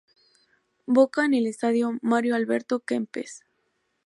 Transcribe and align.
Boca 0.87 1.25
en 1.25 1.35
el 1.35 1.45
Estadio 1.45 1.99
Mario 2.01 2.33
Alberto 2.35 2.79
Kempes. 2.79 3.43